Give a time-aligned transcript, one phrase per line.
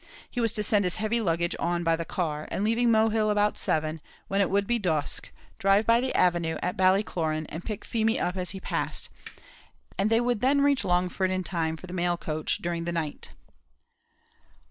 [0.31, 3.55] He was to send his heavy luggage on by the car, and leaving Mohill about
[3.55, 8.19] seven, when it would be dusk, drive by the avenue at Ballycloran and pick Feemy
[8.19, 9.09] up as he passed,
[9.99, 13.29] and they would then reach Longford in time for the mail coach during the night.